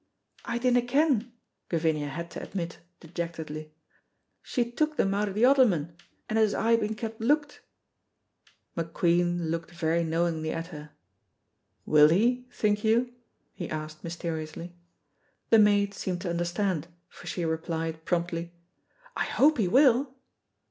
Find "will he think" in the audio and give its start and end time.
11.85-12.83